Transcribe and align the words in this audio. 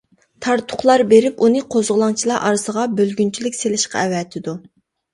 تارتۇقلار 0.45 1.03
بېرىپ، 1.11 1.43
ئۇنى 1.49 1.61
قوزغىلاڭچىلار 1.77 2.49
ئارىسىغا 2.49 2.89
بۆلگۈنچىلىك 2.97 3.63
سېلىشقا 3.63 4.07
ئەۋەتىدۇ. 4.09 4.61